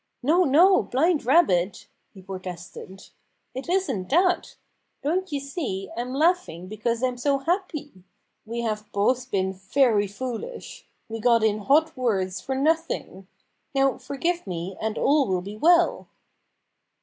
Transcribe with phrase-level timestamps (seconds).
[0.23, 0.81] "No, no.
[0.81, 3.09] Blind Rabbit!" he protested.
[3.53, 4.55] "It isn't that.
[5.03, 8.03] Don't you see I'm laughing because I'm so happy?
[8.43, 10.87] We have both been very foolish.
[11.07, 13.27] We got in hot words for nothing.
[13.75, 16.07] Now forgive me, and all will be well."